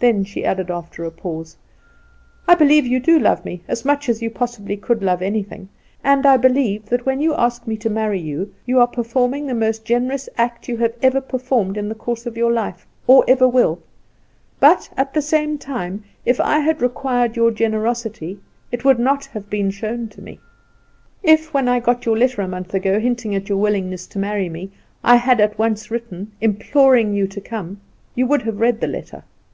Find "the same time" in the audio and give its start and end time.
15.14-16.04